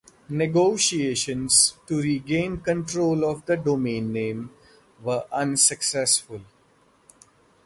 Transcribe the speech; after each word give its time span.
Negotiations 0.29 1.75
to 1.85 2.01
regain 2.01 2.61
control 2.61 3.23
of 3.23 3.45
the 3.45 3.55
domain 3.55 4.11
name 4.11 4.49
were 5.03 5.27
unsuccessful. 5.31 6.41